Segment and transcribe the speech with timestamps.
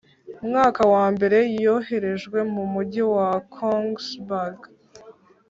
[0.47, 4.59] mwaka wa mbere yoherejwe mu mugi wa Kongsberg